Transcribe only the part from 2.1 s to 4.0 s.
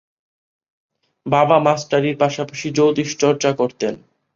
পাশাপাশি জ্যোতিষচর্চা করতেন।